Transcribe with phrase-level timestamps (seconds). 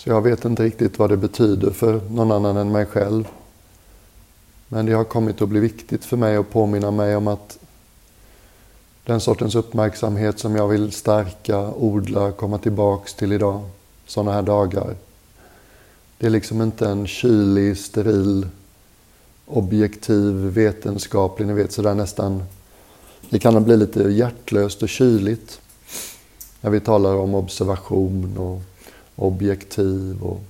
[0.00, 3.28] Så jag vet inte riktigt vad det betyder för någon annan än mig själv.
[4.68, 7.58] Men det har kommit att bli viktigt för mig att påminna mig om att
[9.04, 13.62] den sortens uppmärksamhet som jag vill stärka, odla, komma tillbaks till idag,
[14.06, 14.94] sådana här dagar.
[16.18, 18.46] Det är liksom inte en kylig, steril,
[19.46, 22.42] objektiv, vetenskaplig, ni vet sådär nästan.
[23.30, 25.60] Det kan bli lite hjärtlöst och kyligt
[26.60, 28.69] när vi talar om observation och
[29.20, 30.40] objektiv och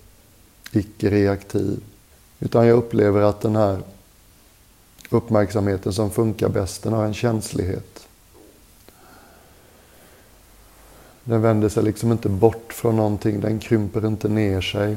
[0.72, 1.82] icke-reaktiv.
[2.38, 3.78] Utan jag upplever att den här
[5.10, 8.06] uppmärksamheten som funkar bäst, den har en känslighet.
[11.24, 14.96] Den vänder sig liksom inte bort från någonting, den krymper inte ner sig.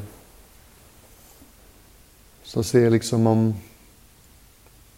[2.43, 3.53] Så se liksom om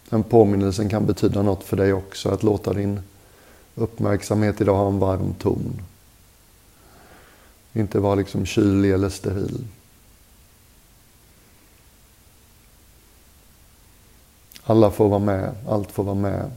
[0.08, 3.00] den påminnelsen kan betyda något för dig också, att låta din
[3.74, 5.80] uppmärksamhet idag ha en varm ton.
[7.76, 9.64] Inte vara liksom kylig eller steril.
[14.64, 16.50] Alla får vara med, allt får vara med.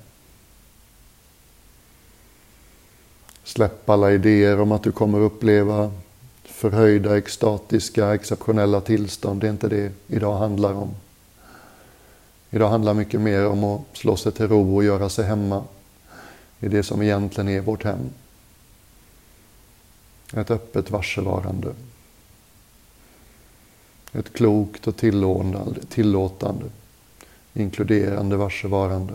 [3.44, 5.92] Släpp alla idéer om att du kommer uppleva
[6.44, 9.42] förhöjda, extatiska, exceptionella tillstånd.
[9.42, 10.90] Det är inte det idag handlar om.
[12.50, 15.64] Idag handlar mycket mer om att slå sig till ro och göra sig hemma
[16.60, 18.10] i det som egentligen är vårt hem.
[20.34, 21.74] Ett öppet varsevarande.
[24.14, 26.66] Ett klokt och tillåtande, tillåtande
[27.54, 29.14] inkluderande varsevarande.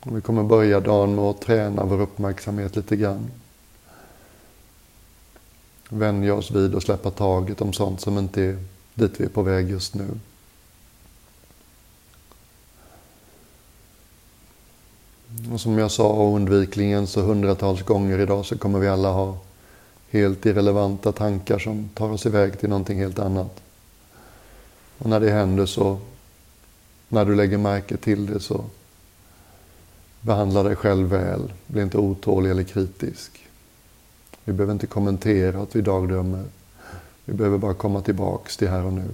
[0.00, 3.30] Och vi kommer börja dagen med att träna vår uppmärksamhet lite grann.
[5.88, 9.42] Vänja oss vid att släppa taget om sånt som inte är dit vi är på
[9.42, 10.08] väg just nu.
[15.52, 19.38] Och som jag sa oundvikligen så hundratals gånger idag så kommer vi alla ha
[20.10, 23.60] helt irrelevanta tankar som tar oss iväg till någonting helt annat.
[24.98, 25.98] Och när det händer så,
[27.08, 28.64] när du lägger märke till det så
[30.20, 31.52] behandla dig själv väl.
[31.66, 33.48] Bli inte otålig eller kritisk.
[34.44, 36.44] Vi behöver inte kommentera att vi dagdrömmer.
[37.24, 39.08] Vi behöver bara komma tillbaks till här och nu.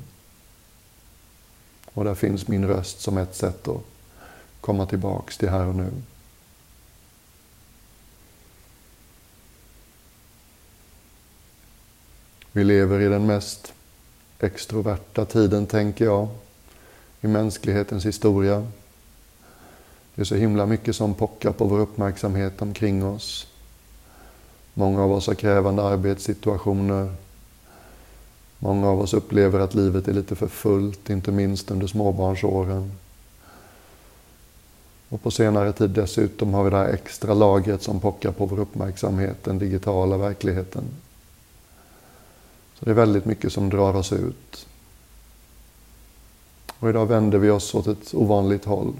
[1.92, 3.82] Och där finns min röst som ett sätt att
[4.60, 5.90] komma tillbaks till här och nu.
[12.56, 13.72] Vi lever i den mest
[14.38, 16.28] extroverta tiden, tänker jag,
[17.20, 18.66] i mänsklighetens historia.
[20.14, 23.46] Det är så himla mycket som pockar på vår uppmärksamhet omkring oss.
[24.74, 27.14] Många av oss har krävande arbetssituationer.
[28.58, 32.92] Många av oss upplever att livet är lite för fullt, inte minst under småbarnsåren.
[35.08, 38.60] Och på senare tid dessutom har vi det här extra lagret som pockar på vår
[38.60, 40.84] uppmärksamhet, den digitala verkligheten.
[42.84, 44.66] Så det är väldigt mycket som drar oss ut.
[46.78, 48.92] Och idag vänder vi oss åt ett ovanligt håll.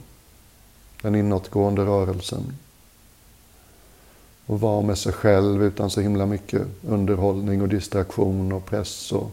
[1.02, 2.56] Den inåtgående rörelsen.
[4.46, 9.30] Och vara med sig själv utan så himla mycket underhållning och distraktion och press och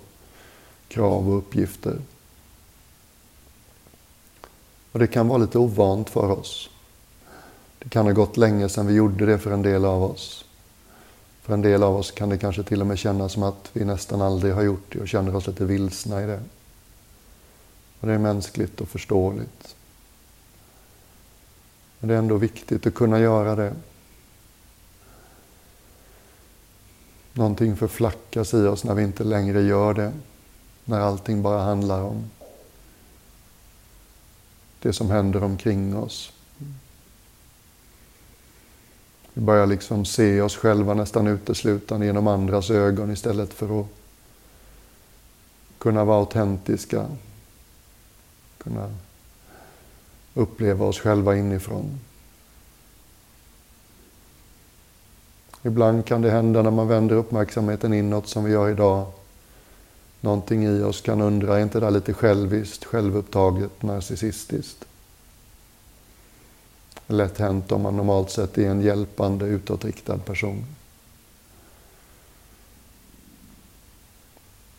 [0.88, 2.00] krav och uppgifter.
[4.92, 6.70] Och det kan vara lite ovant för oss.
[7.80, 10.46] Det kan ha gått länge sedan vi gjorde det för en del av oss.
[11.42, 13.86] För en del av oss kan det kanske till och med kännas som att vi
[13.86, 16.44] nästan aldrig har gjort det och känner oss lite vilsna i det.
[18.00, 19.76] Och det är mänskligt och förståeligt.
[22.00, 23.76] Men det är ändå viktigt att kunna göra det.
[27.34, 30.14] Någonting förflackas i oss när vi inte längre gör det.
[30.86, 32.30] När allting bara handlar om
[34.82, 36.34] det som händer omkring oss.
[39.34, 43.88] Vi börjar liksom se oss själva nästan uteslutande genom andras ögon istället för att
[45.78, 47.06] kunna vara autentiska.
[48.58, 48.92] Kunna
[50.34, 52.00] uppleva oss själva inifrån.
[55.64, 59.06] Ibland kan det hända när man vänder uppmärksamheten inåt som vi gör idag.
[60.22, 64.86] Någonting i oss kan undra, är inte det lite själviskt, självupptaget, narcissistiskt?
[67.12, 70.66] Lätt hänt om man normalt sett är en hjälpande, utåtriktad person.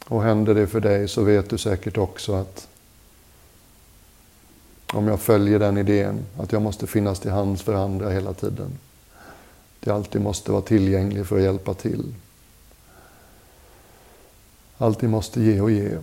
[0.05, 2.69] Och händer det för dig så vet du säkert också att
[4.93, 8.79] om jag följer den idén, att jag måste finnas till hands för andra hela tiden.
[9.81, 12.15] Att jag alltid måste vara tillgänglig för att hjälpa till.
[14.79, 15.99] Alltid måste ge och ge.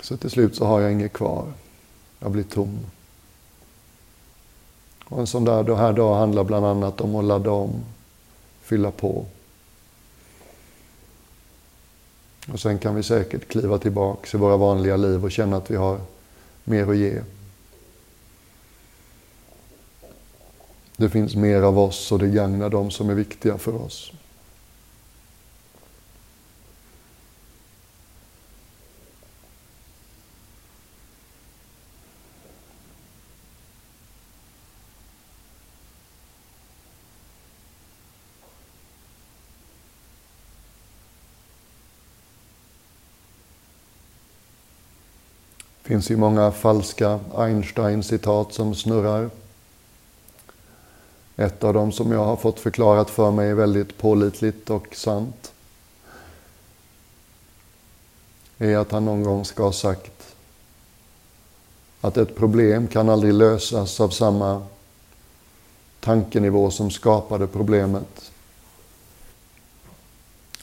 [0.00, 1.52] Så till slut så har jag inget kvar.
[2.18, 2.78] Jag blir tom.
[5.12, 7.70] Och en sån där här dag handlar bland annat om att ladda om,
[8.62, 9.26] fylla på.
[12.52, 15.76] Och sen kan vi säkert kliva tillbaka i våra vanliga liv och känna att vi
[15.76, 16.00] har
[16.64, 17.20] mer att ge.
[20.96, 24.12] Det finns mer av oss och det gagnar de som är viktiga för oss.
[45.92, 49.30] Finns ju många falska Einstein-citat som snurrar.
[51.36, 55.52] Ett av dem som jag har fått förklarat för mig är väldigt pålitligt och sant.
[58.58, 60.34] är att han någon gång ska ha sagt
[62.00, 64.66] att ett problem kan aldrig lösas av samma
[66.00, 68.32] tankenivå som skapade problemet.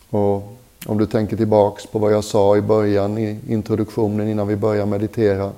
[0.09, 4.55] Och om du tänker tillbaks på vad jag sa i början i introduktionen innan vi
[4.55, 5.51] börjar meditera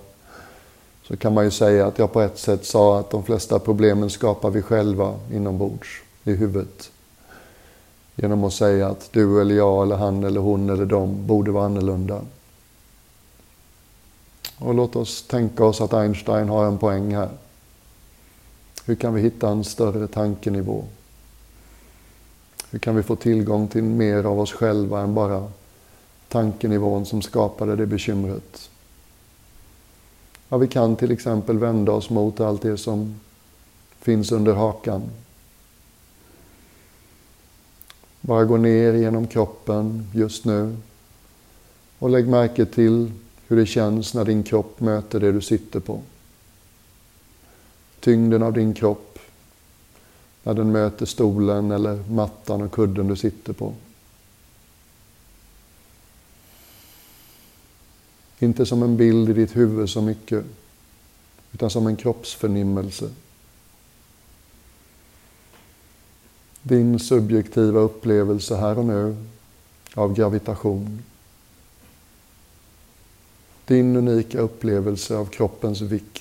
[1.04, 4.10] så kan man ju säga att jag på ett sätt sa att de flesta problemen
[4.10, 6.92] skapar vi själva inombords, i huvudet.
[8.16, 11.66] Genom att säga att du eller jag eller han eller hon eller de borde vara
[11.66, 12.22] annorlunda.
[14.58, 17.30] Och låt oss tänka oss att Einstein har en poäng här.
[18.86, 20.84] Hur kan vi hitta en större tankenivå?
[22.72, 25.48] Hur kan vi få tillgång till mer av oss själva än bara
[26.28, 28.70] tankenivån som skapade det bekymret?
[30.50, 33.20] Ja, vi kan till exempel vända oss mot allt det som
[34.00, 35.02] finns under hakan.
[38.22, 40.78] Bara gå ner genom kroppen just nu
[42.00, 43.12] och lägg märke till
[43.48, 46.02] hur det känns när din kropp möter det du sitter på.
[48.00, 49.11] Tyngden av din kropp
[50.44, 53.74] när den möter stolen eller mattan och kudden du sitter på.
[58.40, 60.46] Inte som en bild i ditt huvud så mycket,
[61.52, 63.10] utan som en kroppsförnimmelse.
[66.62, 69.16] Din subjektiva upplevelse här och nu
[69.94, 71.04] av gravitation.
[73.66, 76.21] Din unika upplevelse av kroppens vikt.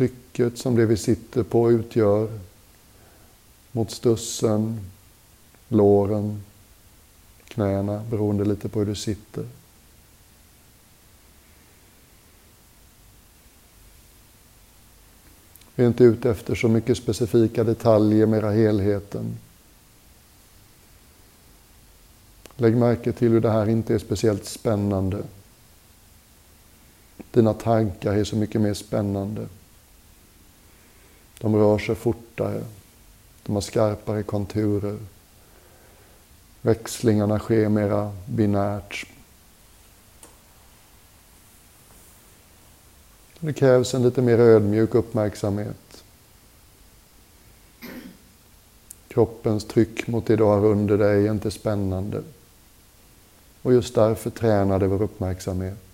[0.00, 2.38] Trycket som det vi sitter på utgör
[3.72, 4.80] mot stussen,
[5.68, 6.42] låren,
[7.48, 9.46] knäna beroende lite på hur du sitter.
[15.74, 19.38] Vi är inte ute efter så mycket specifika detaljer, mera helheten.
[22.56, 25.22] Lägg märke till hur det här inte är speciellt spännande.
[27.30, 29.46] Dina tankar är så mycket mer spännande.
[31.40, 32.64] De rör sig fortare.
[33.42, 34.98] De har skarpare konturer.
[36.62, 39.06] Växlingarna sker mera binärt.
[43.40, 46.04] Det krävs en lite mer ödmjuk uppmärksamhet.
[49.08, 52.22] Kroppens tryck mot det du har under dig är inte spännande.
[53.62, 55.89] Och just därför tränar det vår uppmärksamhet.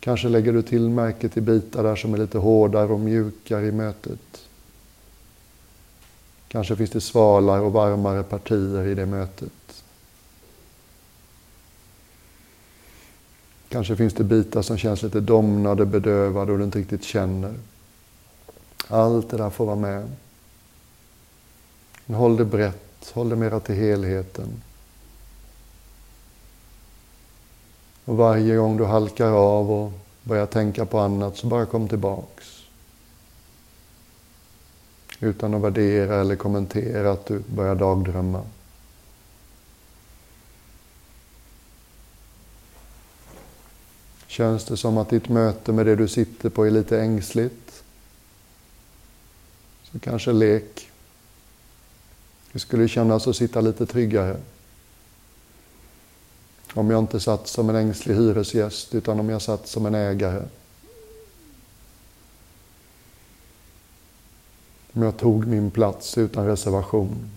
[0.00, 3.72] Kanske lägger du till märke till bitar där som är lite hårdare och mjukare i
[3.72, 4.48] mötet.
[6.48, 9.52] Kanske finns det svalare och varmare partier i det mötet.
[13.68, 17.54] Kanske finns det bitar som känns lite domnade, bedövade och du inte riktigt känner.
[18.88, 20.10] Allt det där får vara med.
[22.06, 24.62] Men håll det brett, håll det mera till helheten.
[28.08, 32.62] Och varje gång du halkar av och börjar tänka på annat så bara kom tillbaks
[35.20, 38.42] utan att värdera eller kommentera att du börjar dagdrömma.
[44.26, 47.82] Känns det som att ditt möte med det du sitter på är lite ängsligt?
[49.82, 50.90] Så kanske lek.
[52.52, 54.36] Hur skulle det kännas att sitta lite tryggare?
[56.78, 60.42] Om jag inte satt som en ängslig hyresgäst utan om jag satt som en ägare.
[64.92, 67.30] Om jag tog min plats utan reservation.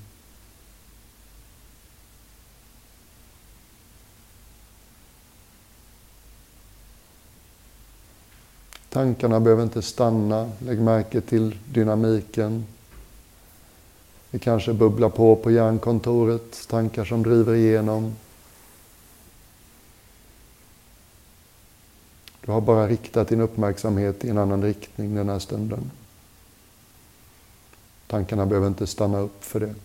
[8.89, 10.51] Tankarna behöver inte stanna.
[10.59, 12.65] Lägg märke till dynamiken.
[14.31, 18.15] Det kanske bubblar på på hjärnkontoret, tankar som driver igenom.
[22.45, 25.91] Du har bara riktat din uppmärksamhet i en annan riktning den här stunden.
[28.07, 29.75] Tankarna behöver inte stanna upp för det.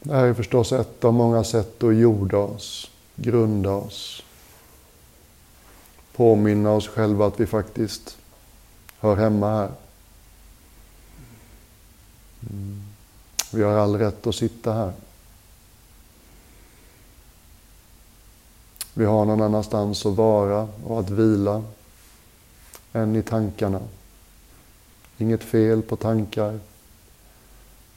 [0.00, 4.22] Det här är förstås ett av många sätt att jorda oss, grunda oss.
[6.16, 8.16] Påminna oss själva att vi faktiskt
[9.00, 9.70] hör hemma här.
[12.50, 12.82] Mm.
[13.52, 14.92] Vi har all rätt att sitta här.
[18.94, 21.62] Vi har någon annanstans att vara och att vila
[22.92, 23.80] än i tankarna.
[25.18, 26.60] Inget fel på tankar.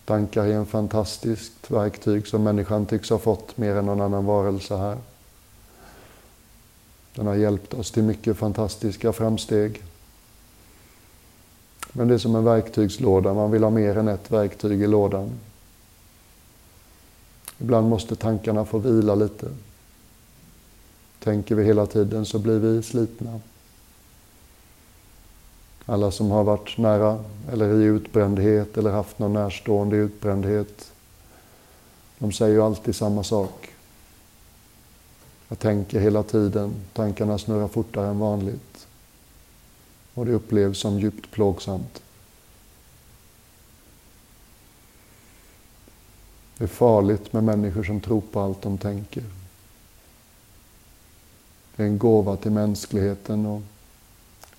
[0.06, 4.78] Tankar är en fantastiskt verktyg som människan tycks ha fått mer än någon annan varelse
[4.78, 4.98] här.
[7.16, 9.84] Den har hjälpt oss till mycket fantastiska framsteg.
[11.92, 15.32] Men det är som en verktygslåda, man vill ha mer än ett verktyg i lådan.
[17.60, 19.48] Ibland måste tankarna få vila lite.
[21.20, 23.40] Tänker vi hela tiden så blir vi slitna.
[25.86, 30.92] Alla som har varit nära eller i utbrändhet eller haft någon närstående i utbrändhet,
[32.20, 33.75] de säger ju alltid samma sak.
[35.48, 38.88] Jag tänker hela tiden, tankarna snurrar fortare än vanligt.
[40.14, 42.02] Och det upplevs som djupt plågsamt.
[46.58, 49.24] Det är farligt med människor som tror på allt de tänker.
[51.76, 53.62] Det är en gåva till mänskligheten att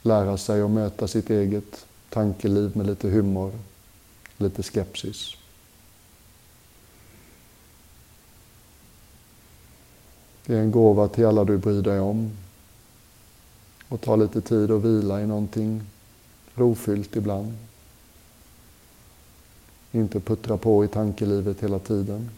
[0.03, 3.53] lära sig att möta sitt eget tankeliv med lite humor,
[4.37, 5.37] lite skepsis.
[10.47, 12.31] Det är en gåva till alla du bryr dig om.
[13.89, 15.83] Och ta lite tid att vila i någonting
[16.55, 17.53] rofyllt ibland.
[19.93, 22.31] Inte puttra på i tankelivet hela tiden.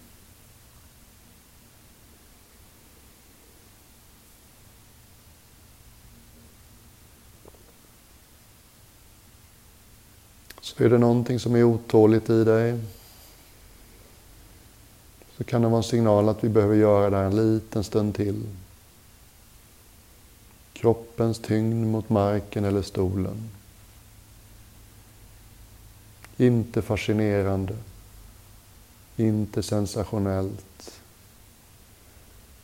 [10.61, 12.79] Så är det någonting som är otåligt i dig
[15.39, 18.15] så kan det vara en signal att vi behöver göra det här en liten stund
[18.15, 18.47] till.
[20.73, 23.51] Kroppens tyngd mot marken eller stolen.
[26.37, 27.77] Inte fascinerande.
[29.17, 31.01] Inte sensationellt.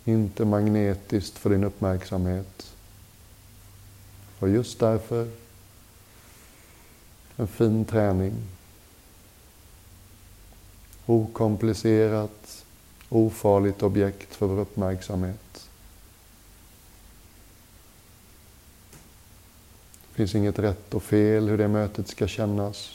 [0.04, 2.73] Inte magnetiskt för din uppmärksamhet.
[4.38, 5.31] Och just därför
[7.37, 8.35] en fin träning.
[11.07, 12.63] Okomplicerat,
[13.14, 15.68] ofarligt objekt för vår uppmärksamhet.
[20.09, 22.90] Det finns inget rätt och fel hur det mötet ska kännas.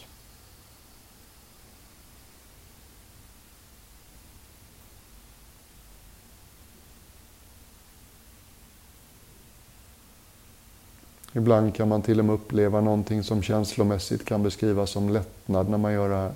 [11.33, 15.77] Ibland kan man till och med uppleva någonting som känslomässigt kan beskrivas som lättnad när
[15.77, 16.33] man gör det här.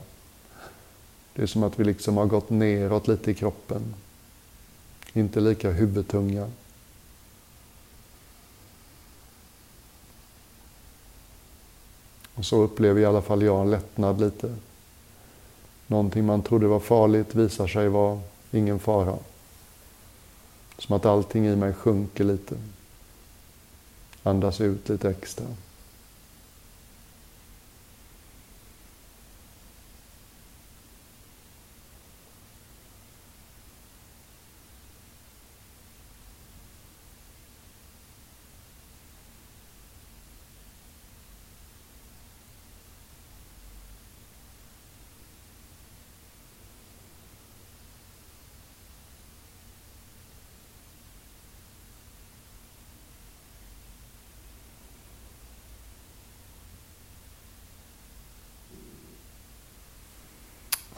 [1.34, 3.94] Det är som att vi liksom har gått neråt lite i kroppen.
[5.14, 6.50] Inte lika huvudtunga.
[12.36, 14.56] Och så upplever i alla fall jag en lättnad lite.
[15.88, 18.22] Någonting man trodde var farligt visar sig vara
[18.52, 19.18] ingen fara.
[20.78, 22.56] Som att allting i mig sjunker lite.
[24.24, 25.46] Andas ut lite extra.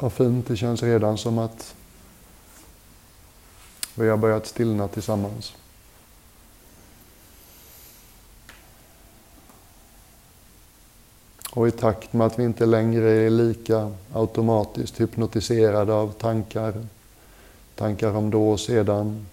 [0.06, 1.76] Vad fint, det känns redan som att
[3.96, 5.54] vi har börjat stillna tillsammans.
[11.52, 16.86] Och i takt med att vi inte längre är lika automatiskt hypnotiserade av tankar,
[17.76, 19.26] tankar om då och sedan,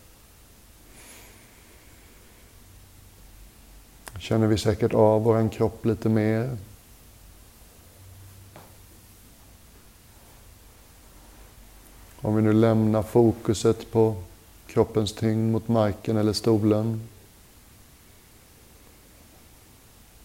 [4.18, 6.56] känner vi säkert av vår kropp lite mer.
[12.22, 14.16] Om vi nu lämnar fokuset på
[14.66, 17.08] kroppens tyngd mot marken eller stolen.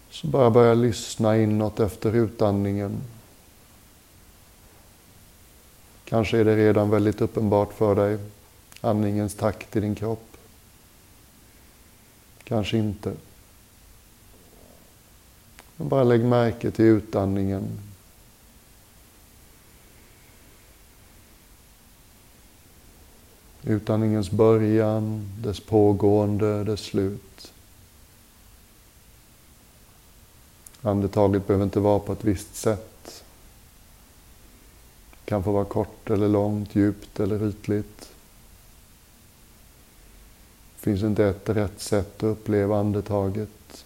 [0.09, 2.97] Så bara börja lyssna inåt efter utandningen.
[6.05, 8.17] Kanske är det redan väldigt uppenbart för dig,
[8.81, 10.37] andningens takt i din kropp.
[12.43, 13.13] Kanske inte.
[15.77, 17.63] Men bara lägg märke till utandningen.
[23.67, 27.53] Utandningens början, dess pågående, dess slut.
[30.81, 33.23] Andetaget behöver inte vara på ett visst sätt.
[35.11, 38.09] Det kan få vara kort eller långt, djupt eller ytligt.
[40.75, 43.85] Det finns inte ett rätt sätt att uppleva andetaget.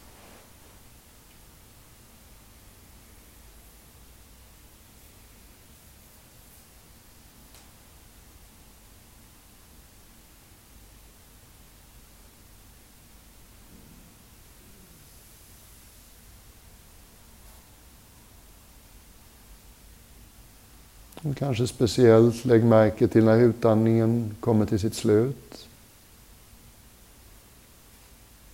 [21.24, 25.68] Och kanske speciellt lägg märke till när utandningen kommer till sitt slut.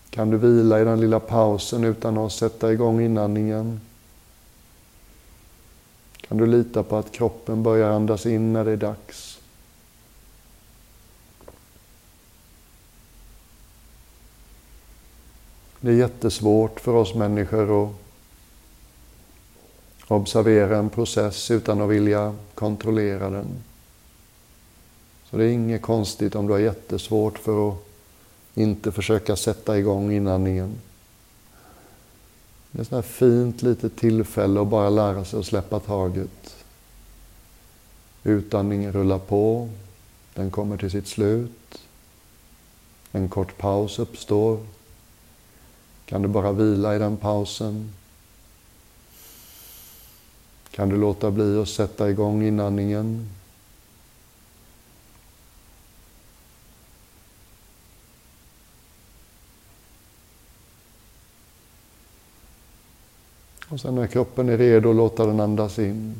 [0.09, 3.81] Kan du vila i den lilla pausen utan att sätta igång inandningen?
[6.27, 9.39] Kan du lita på att kroppen börjar andas in när det är dags?
[15.79, 18.07] Det är jättesvårt för oss människor att
[20.08, 23.48] observera en process utan att vilja kontrollera den.
[25.30, 27.76] Så det är inget konstigt om du har jättesvårt för att
[28.54, 30.76] inte försöka sätta igång inandningen.
[32.72, 36.56] Det är ett sånt här fint litet tillfälle att bara lära sig att släppa taget.
[38.24, 39.70] Utandningen rullar på,
[40.34, 41.80] den kommer till sitt slut.
[43.12, 44.60] En kort paus uppstår.
[46.06, 47.94] Kan du bara vila i den pausen
[50.77, 53.29] kan du låta bli att sätta igång inandningen?
[63.69, 66.15] Och sen när kroppen är redo, låta den andas in.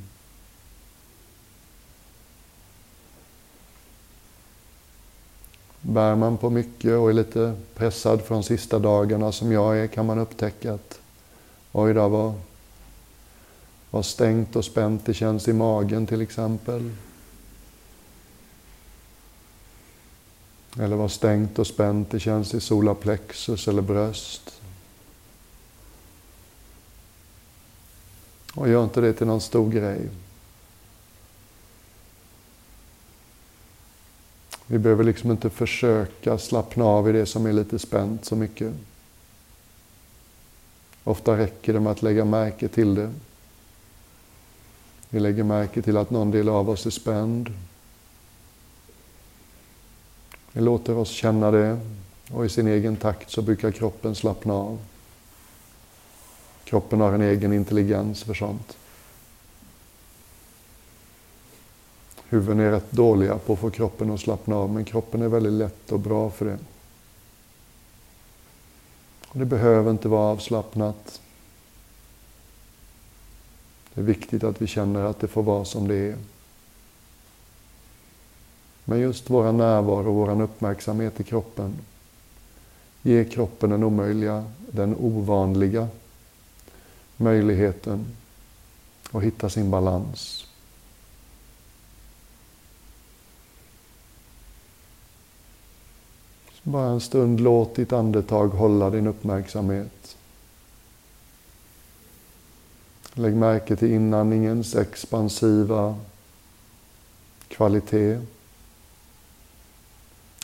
[5.82, 10.06] Bär man på mycket och är lite pressad från sista dagarna som jag är kan
[10.06, 11.00] man upptäcka att
[11.72, 12.34] oj då, var
[13.92, 16.92] vad stängt och spänt det känns i magen till exempel.
[20.80, 24.62] Eller vad stängt och spänt det känns i solarplexus eller bröst.
[28.54, 30.10] Och gör inte det till någon stor grej.
[34.68, 38.74] Vi behöver liksom inte försöka slappna av i det som är lite spänt så mycket.
[41.04, 43.14] Ofta räcker det med att lägga märke till det.
[45.10, 47.54] Vi lägger märke till att någon del av oss är spänd.
[50.52, 51.80] Vi låter oss känna det
[52.32, 54.80] och i sin egen takt så brukar kroppen slappna av.
[56.64, 58.78] Kroppen har en egen intelligens för sånt.
[62.30, 65.54] Huvuden är rätt dåliga på att få kroppen att slappna av, men kroppen är väldigt
[65.54, 66.58] lätt och bra för det.
[69.28, 71.22] Och det behöver inte vara avslappnat.
[73.98, 76.18] Det är viktigt att vi känner att det får vara som det är.
[78.86, 81.74] Men just vår närvaro och vår uppmärksamhet i kroppen
[83.02, 85.88] ger kroppen den omöjliga, den ovanliga
[87.18, 88.06] möjligheten
[89.12, 90.46] att hitta sin balans.
[96.54, 100.17] Så bara en stund låt ditt andetag hålla din uppmärksamhet.
[103.18, 105.96] Lägg märke till inandningens expansiva
[107.48, 108.20] kvalitet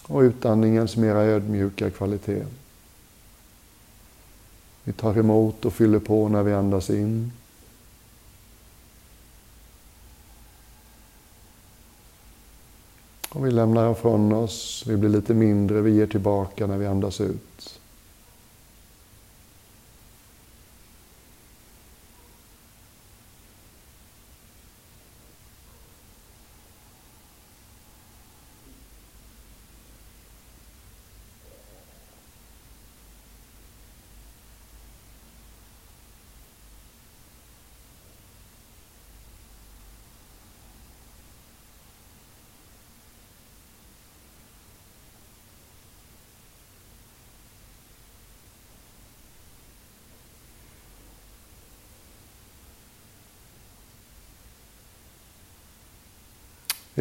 [0.07, 2.45] och utandningens mera ödmjuka kvalitet.
[4.83, 7.31] Vi tar emot och fyller på när vi andas in.
[13.29, 17.21] Och vi lämnar ifrån oss, vi blir lite mindre, vi ger tillbaka när vi andas
[17.21, 17.79] ut.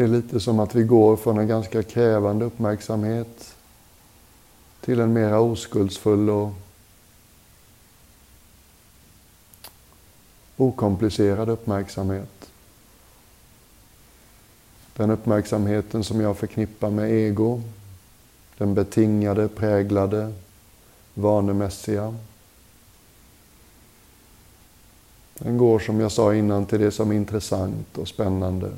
[0.02, 3.54] Det är lite som att vi går från en ganska krävande uppmärksamhet
[4.80, 6.50] till en mera oskuldsfull och
[10.56, 12.50] okomplicerad uppmärksamhet.
[14.96, 17.62] Den uppmärksamheten som jag förknippar med ego,
[18.58, 20.32] den betingade, präglade,
[21.14, 22.14] vanemässiga.
[25.34, 28.70] Den går som jag sa innan till det som är intressant och spännande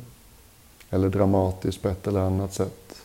[0.95, 3.05] eller dramatiskt på ett eller annat sätt.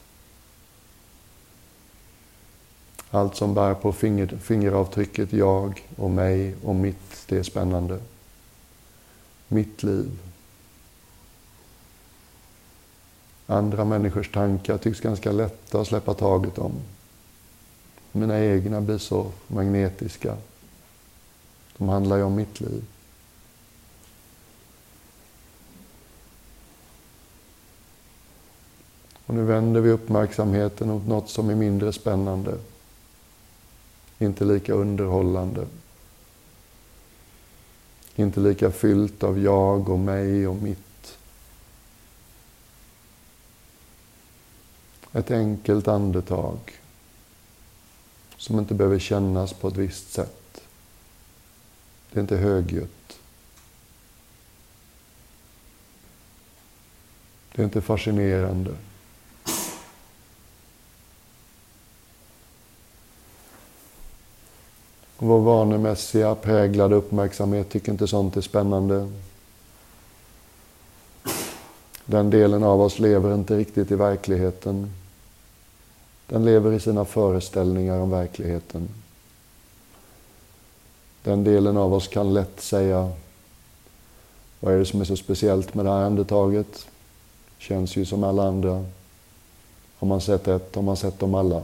[3.11, 7.99] Allt som bär på finger, fingeravtrycket jag och mig och mitt, det är spännande.
[9.47, 10.19] Mitt liv.
[13.47, 16.73] Andra människors tankar tycks ganska lätta att släppa taget om.
[18.11, 20.37] Mina egna blir så magnetiska.
[21.77, 22.83] De handlar ju om mitt liv.
[29.29, 32.57] Och nu vänder vi uppmärksamheten mot något som är mindre spännande.
[34.19, 35.67] Inte lika underhållande.
[38.15, 41.17] Inte lika fyllt av jag och mig och mitt.
[45.13, 46.59] Ett enkelt andetag
[48.37, 50.61] som inte behöver kännas på ett visst sätt.
[52.11, 53.19] Det är inte högljutt.
[57.55, 58.75] Det är inte fascinerande.
[65.21, 69.11] Vår vanemässiga präglade uppmärksamhet tycker inte sånt är spännande.
[72.05, 74.93] Den delen av oss lever inte riktigt i verkligheten.
[76.27, 78.89] Den lever i sina föreställningar om verkligheten.
[81.23, 83.11] Den delen av oss kan lätt säga
[84.59, 86.87] vad är det som är så speciellt med det här andetaget?
[87.57, 88.85] Känns ju som alla andra.
[89.97, 91.63] Har man sett ett, har man sett dem alla.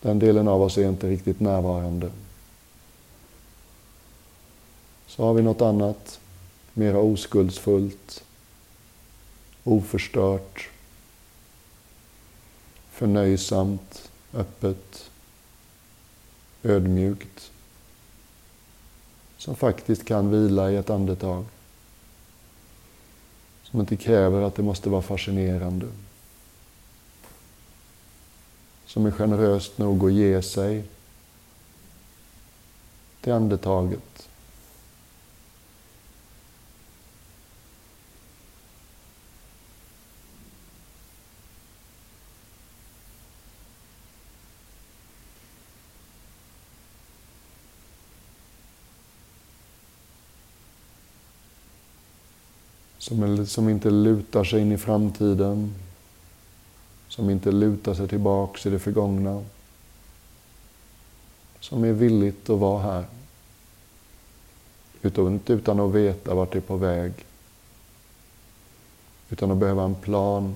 [0.00, 2.10] Den delen av oss är inte riktigt närvarande.
[5.06, 6.20] Så har vi något annat,
[6.72, 8.24] mera oskuldsfullt,
[9.64, 10.68] oförstört,
[12.90, 15.10] förnöjsamt, öppet,
[16.62, 17.50] ödmjukt,
[19.36, 21.44] som faktiskt kan vila i ett andetag.
[23.62, 25.86] Som inte kräver att det måste vara fascinerande
[28.90, 30.84] som är generöst nog att ge sig
[33.20, 34.28] till andetaget.
[52.98, 55.74] Som, som inte lutar sig in i framtiden
[57.10, 59.44] som inte lutar sig tillbaks i det förgångna.
[61.60, 63.04] Som är villigt att vara här.
[65.02, 67.12] Utan, utan att veta vart det är på väg.
[69.30, 70.54] Utan att behöva en plan.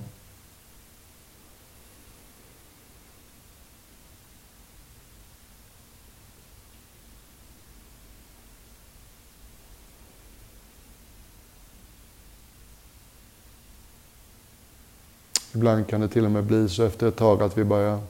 [15.65, 18.01] Ibland kan det till och med bli så efter ett tag att vi börjar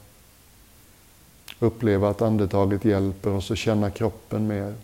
[1.59, 4.75] uppleva att andetaget hjälper oss att känna kroppen mer.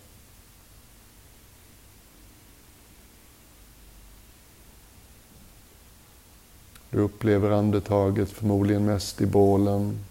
[6.89, 10.05] Du upplever andetaget förmodligen mest i bålen.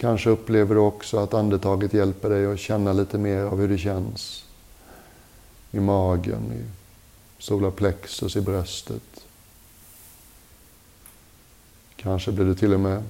[0.00, 3.78] Kanske upplever du också att andetaget hjälper dig att känna lite mer av hur det
[3.78, 4.44] känns
[5.70, 6.64] i magen, i
[7.38, 9.25] solarplexus i bröstet.
[12.06, 13.02] Kanske blir du till och med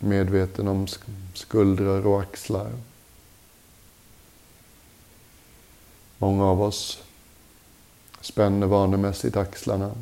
[0.00, 0.86] medveten om
[1.34, 2.72] skuldror och axlar.
[6.18, 7.02] Många av oss
[8.20, 9.92] spänner vanemässigt axlarna.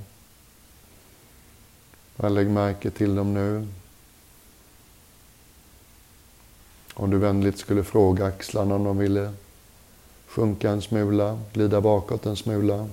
[2.16, 3.68] Lägg märke till dem nu.
[6.94, 9.32] Om du vänligt skulle fråga axlarna om de ville
[10.26, 12.88] sjunka en smula, glida bakåt en smula.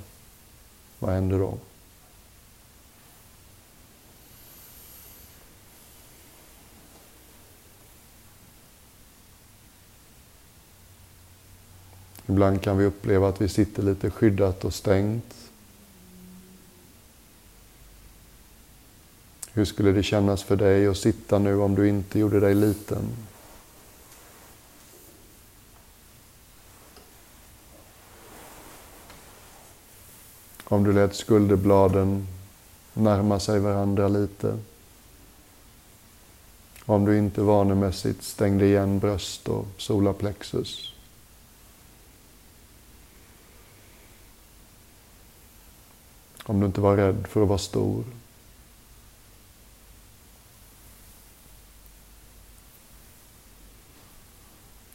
[0.99, 1.57] Vad händer då?
[12.27, 15.35] Ibland kan vi uppleva att vi sitter lite skyddat och stängt.
[19.53, 23.09] Hur skulle det kännas för dig att sitta nu om du inte gjorde dig liten?
[30.63, 32.27] Om du lät skulderbladen
[32.93, 34.57] närma sig varandra lite.
[36.85, 40.96] Om du inte vanemässigt stängde igen bröst och solarplexus.
[46.49, 48.03] Om du inte var rädd för att vara stor.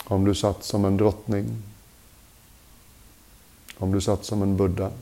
[0.05, 1.63] Om du satt som en drottning.
[3.79, 4.93] Om du satt som en buddha.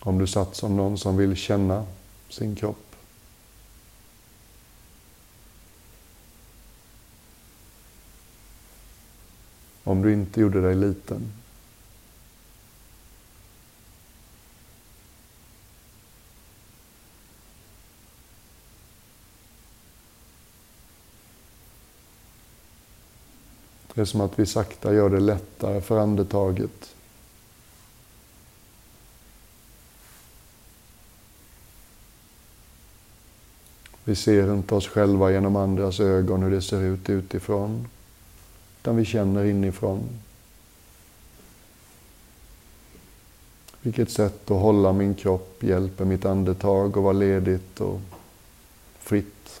[0.00, 1.86] Om du satt som någon som vill känna
[2.28, 2.94] sin kropp.
[9.84, 11.32] Om du inte gjorde dig liten.
[23.98, 26.94] Det är som att vi sakta gör det lättare för andetaget.
[34.04, 37.88] Vi ser inte oss själva genom andras ögon hur det ser ut utifrån.
[38.80, 40.08] Utan vi känner inifrån.
[43.82, 48.00] Vilket sätt att hålla min kropp hjälper mitt andetag att vara ledigt och
[48.98, 49.60] fritt.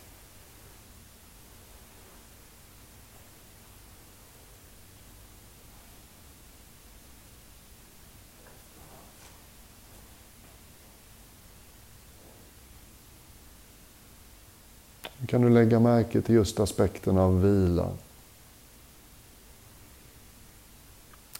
[15.38, 17.90] Kan du lägga märke till just aspekten av vila.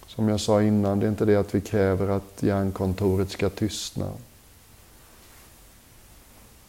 [0.06, 4.11] Som jag sa innan, det är inte det att vi kräver att hjärnkontoret ska tystna.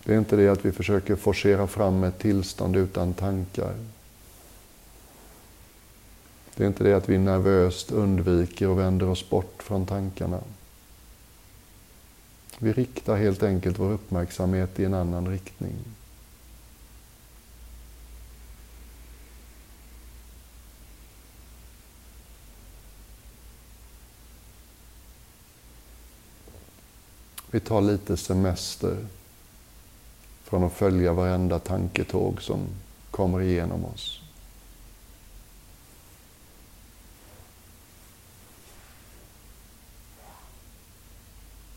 [0.04, 3.74] Det är inte det att vi försöker forcera fram ett tillstånd utan tankar.
[6.56, 10.40] Det är inte det att vi nervöst undviker och vänder oss bort från tankarna.
[12.60, 15.76] Vi riktar helt enkelt vår uppmärksamhet i en annan riktning.
[27.52, 28.98] Vi tar lite semester
[30.44, 32.68] från att följa varenda tanketåg som
[33.12, 34.22] kommer igenom oss.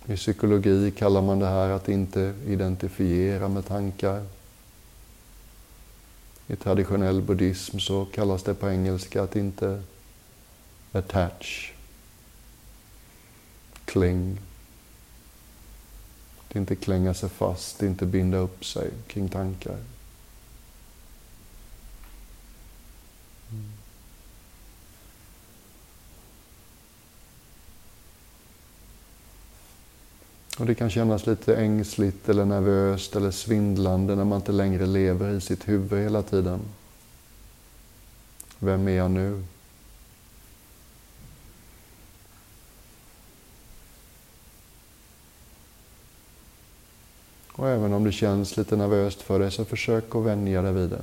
[0.07, 4.27] I psykologi kallar man det här att inte identifiera med tankar.
[6.47, 9.83] I traditionell buddhism så kallas det på engelska att inte
[10.93, 11.73] attach,
[13.85, 14.39] cling,
[16.53, 19.77] det är inte klänga sig fast, det är inte binda upp sig kring tankar.
[23.51, 23.73] Mm.
[30.59, 35.35] Och det kan kännas lite ängsligt eller nervöst eller svindlande när man inte längre lever
[35.35, 36.61] i sitt huvud hela tiden.
[38.59, 39.45] Vem är jag nu?
[47.63, 50.91] Och även om det känns lite nervöst för dig så försök att vänja dig vid
[50.91, 51.03] det.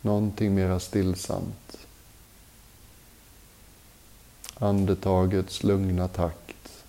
[0.00, 1.78] Någonting mera stillsamt.
[4.54, 6.84] Andetagets lugna takt.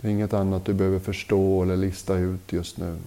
[0.00, 2.98] Det är inget annat du behöver förstå eller lista ut just nu.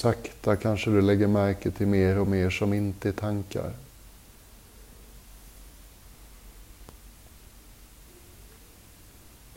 [0.00, 3.72] Sakta kanske du lägger märke till mer och mer som inte är tankar.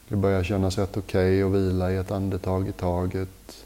[0.08, 3.65] Det börjar kännas rätt okej okay att vila i ett andetag i taget.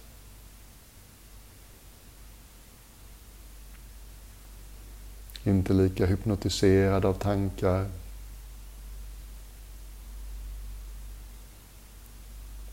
[5.44, 7.86] Inte lika hypnotiserad av tankar.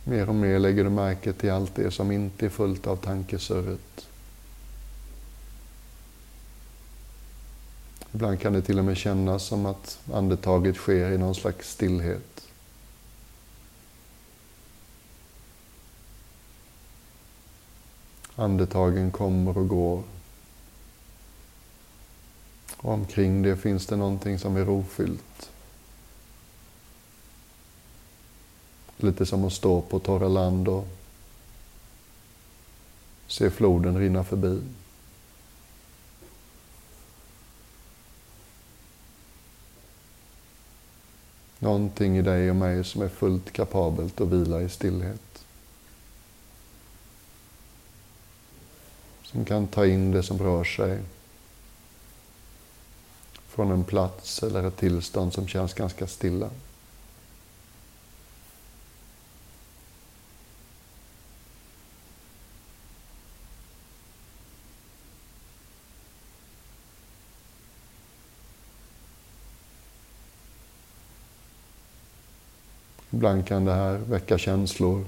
[0.05, 4.09] Mer och mer lägger du märke till allt det som inte är fullt av tankesurret.
[8.13, 12.49] Ibland kan det till och med kännas som att andetaget sker i någon slags stillhet.
[18.37, 20.03] Andetagen kommer och går.
[22.77, 25.51] Och omkring det finns det någonting som är rofyllt.
[28.97, 30.89] Lite som att stå på torra land och
[33.27, 34.61] se floden rinna förbi.
[41.59, 45.45] Någonting i dig och mig som är fullt kapabelt att vila i stillhet.
[49.23, 51.03] Som kan ta in det som rör sig
[53.47, 56.51] från en plats eller ett tillstånd som känns ganska stilla.
[73.15, 75.05] Ibland kan det här väcka känslor.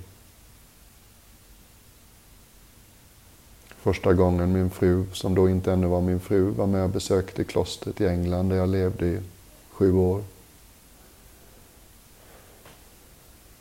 [3.69, 7.45] Första gången min fru, som då inte ännu var min fru, var med och besökte
[7.45, 9.21] klostret i England där jag levde i
[9.71, 10.25] sju år.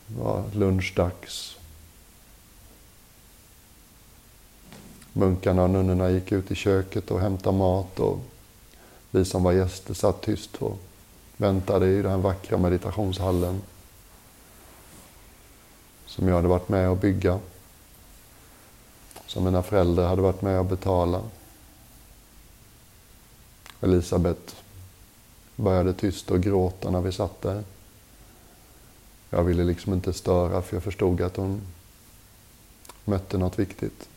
[0.07, 1.57] Det var lunchdags.
[5.13, 8.19] Munkarna och nunnorna gick ut i köket och hämtade mat och
[9.11, 10.77] vi som var gäster satt tyst och
[11.37, 13.61] väntade i den vackra meditationshallen
[16.05, 17.39] som jag hade varit med och bygga.
[19.27, 21.21] Som mina föräldrar hade varit med och betala.
[23.81, 24.55] Elisabet
[25.55, 27.63] började tyst och gråta när vi satt där.
[29.29, 31.61] Jag ville liksom inte störa för jag förstod att hon
[33.05, 34.09] mötte något viktigt.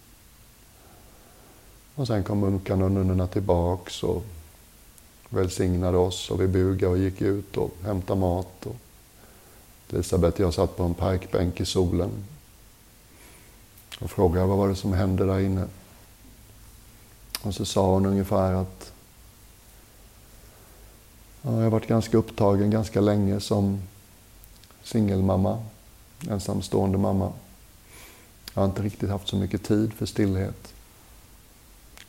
[1.95, 4.25] Och sen kom munkarna och nunnorna tillbaks och
[5.29, 8.67] välsignade oss och vi bugade och gick ut och hämtade mat.
[8.67, 8.77] Och
[9.93, 12.11] Elisabeth och jag satt på en parkbänk i solen
[14.01, 15.67] och frågade vad var det som hände där inne.
[17.43, 18.93] Och så sa hon ungefär att
[21.43, 23.83] ja, jag har varit ganska upptagen ganska länge som
[24.83, 25.63] singelmamma,
[26.31, 27.33] ensamstående mamma.
[28.55, 30.75] Jag har inte riktigt haft så mycket tid för stillhet.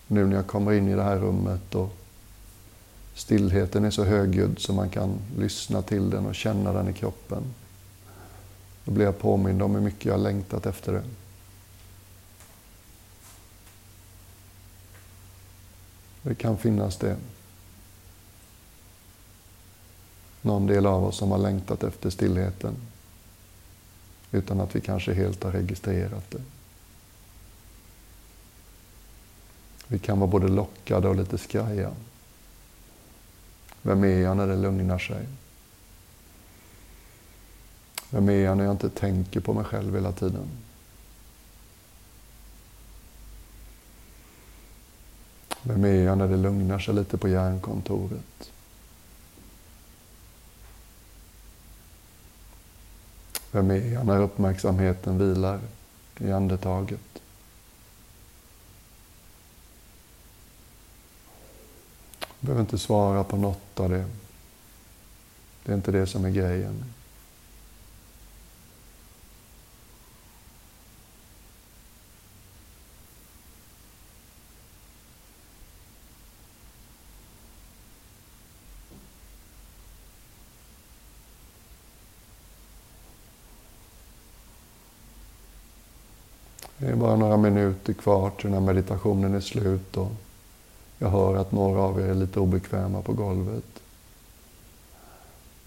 [0.07, 1.89] Nu när jag kommer in i det här rummet och
[3.13, 7.43] stillheten är så högljudd så man kan lyssna till den och känna den i kroppen.
[8.85, 11.03] Då blir jag påmind om hur mycket jag har längtat efter det.
[16.21, 17.17] Det kan finnas det.
[20.41, 22.75] Någon del av oss som har längtat efter stillheten
[24.31, 26.41] utan att vi kanske helt har registrerat det.
[29.87, 31.91] Vi kan vara både lockade och lite skraja.
[33.81, 35.27] Vem är jag när det lugnar sig?
[38.09, 40.47] Vem är jag när jag inte tänker på mig själv hela tiden?
[45.63, 48.51] Vem är jag när det lugnar sig lite på hjärnkontoret?
[53.51, 55.59] Vem är jag när uppmärksamheten vilar
[56.17, 57.21] i andetaget?
[62.19, 64.05] Jag behöver inte svara på något av det.
[65.63, 66.83] Det är inte det som är grejen.
[86.77, 87.15] Det är bara
[87.89, 90.11] sitter kvar till när meditationen är slut och
[90.99, 93.81] jag hör att några av er är lite obekväma på golvet.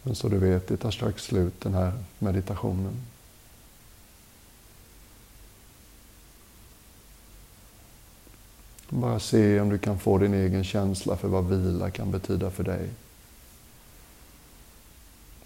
[0.02, 3.02] Men så du vet, det tar strax slut den här meditationen.
[8.88, 12.64] Bara se om du kan få din egen känsla för vad vila kan betyda för
[12.64, 12.90] dig.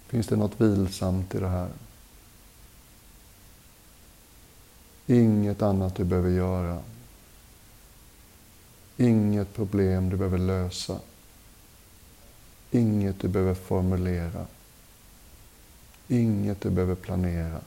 [0.07, 1.69] Finns det något vilsamt i det här?
[5.09, 6.83] Inget annat du behöver göra.
[8.97, 10.99] Inget problem du behöver lösa.
[12.71, 14.47] Inget du behöver formulera.
[16.07, 17.61] Inget du behöver planera.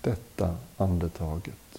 [0.00, 1.78] Detta andetaget.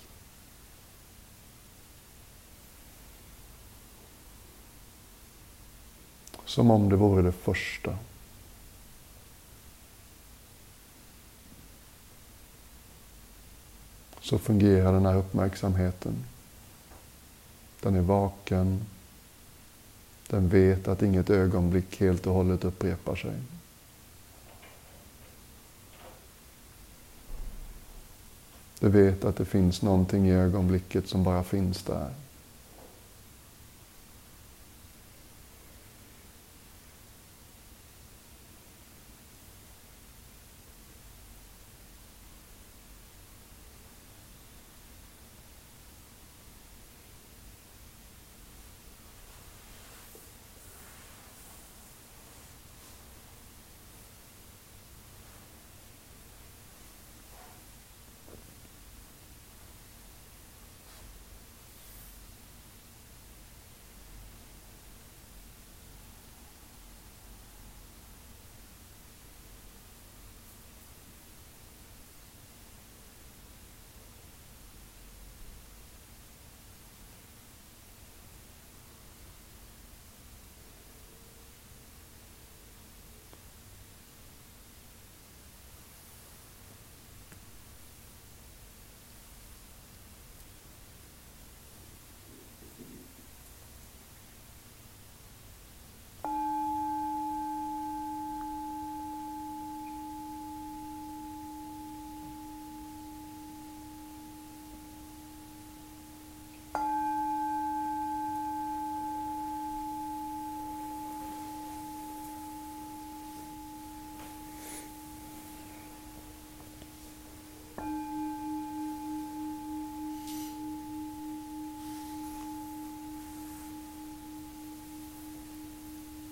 [6.46, 7.98] Som om det vore det första.
[14.22, 16.26] Så fungerar den här uppmärksamheten.
[17.82, 18.86] Den är vaken.
[20.28, 23.34] Den vet att inget ögonblick helt och hållet upprepar sig.
[28.80, 32.14] Du vet att det finns någonting i ögonblicket som bara finns där.